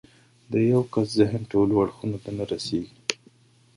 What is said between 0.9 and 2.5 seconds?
کس ذهن ټولو اړخونو ته نه